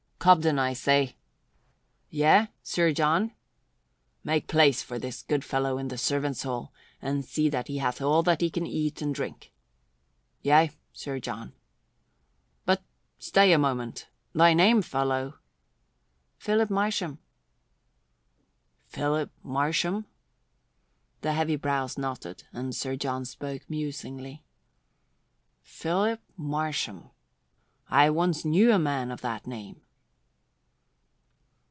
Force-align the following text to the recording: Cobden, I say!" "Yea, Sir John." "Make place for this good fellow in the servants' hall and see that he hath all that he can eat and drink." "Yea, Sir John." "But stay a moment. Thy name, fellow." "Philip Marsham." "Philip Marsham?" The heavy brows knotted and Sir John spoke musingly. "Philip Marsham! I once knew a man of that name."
Cobden, 0.23 0.59
I 0.59 0.73
say!" 0.73 1.15
"Yea, 2.11 2.49
Sir 2.61 2.91
John." 2.91 3.31
"Make 4.23 4.45
place 4.47 4.83
for 4.83 4.99
this 4.99 5.23
good 5.23 5.43
fellow 5.43 5.79
in 5.79 5.87
the 5.87 5.97
servants' 5.97 6.43
hall 6.43 6.71
and 7.01 7.25
see 7.25 7.49
that 7.49 7.67
he 7.67 7.79
hath 7.79 8.03
all 8.03 8.21
that 8.21 8.41
he 8.41 8.51
can 8.51 8.67
eat 8.67 9.01
and 9.01 9.15
drink." 9.15 9.51
"Yea, 10.43 10.69
Sir 10.93 11.19
John." 11.19 11.53
"But 12.65 12.83
stay 13.17 13.51
a 13.51 13.57
moment. 13.57 14.09
Thy 14.35 14.53
name, 14.53 14.83
fellow." 14.83 15.39
"Philip 16.37 16.69
Marsham." 16.69 17.17
"Philip 18.85 19.31
Marsham?" 19.41 20.05
The 21.21 21.33
heavy 21.33 21.55
brows 21.55 21.97
knotted 21.97 22.43
and 22.53 22.75
Sir 22.75 22.95
John 22.95 23.25
spoke 23.25 23.67
musingly. 23.67 24.45
"Philip 25.63 26.21
Marsham! 26.37 27.09
I 27.89 28.11
once 28.11 28.45
knew 28.45 28.71
a 28.71 28.77
man 28.77 29.09
of 29.09 29.21
that 29.21 29.47
name." 29.47 29.81